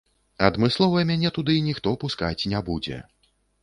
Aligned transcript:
Адмыслова 0.47 1.03
мяне 1.11 1.33
туды 1.37 1.59
ніхто 1.69 1.97
пускаць 2.07 2.35
не 2.53 2.67
будзе. 2.73 2.97